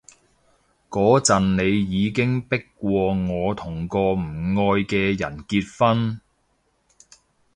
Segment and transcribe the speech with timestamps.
[0.89, 6.21] 嗰陣你已經迫過我同個唔愛嘅人結婚